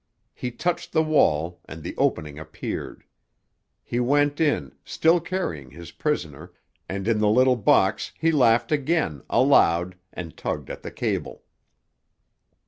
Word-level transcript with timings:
He 0.33 0.49
touched 0.49 0.93
the 0.93 1.03
wall, 1.03 1.61
and 1.65 1.83
the 1.83 1.95
opening 1.95 2.39
appeared. 2.39 3.03
He 3.83 3.99
went 3.99 4.39
in, 4.41 4.73
still 4.83 5.19
carrying 5.19 5.69
his 5.69 5.91
prisoner, 5.91 6.53
and 6.89 7.07
in 7.07 7.19
the 7.19 7.29
little 7.29 7.55
box 7.55 8.11
he 8.17 8.31
laughed 8.31 8.71
again, 8.71 9.21
aloud, 9.29 9.95
and 10.11 10.35
tugged 10.35 10.71
at 10.71 10.81
the 10.81 10.89
cable. 10.89 11.43